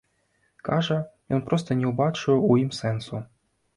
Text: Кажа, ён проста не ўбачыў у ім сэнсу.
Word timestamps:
Кажа, 0.69 0.97
ён 1.37 1.45
проста 1.49 1.77
не 1.81 1.87
ўбачыў 1.91 2.43
у 2.51 2.59
ім 2.63 2.69
сэнсу. 2.81 3.23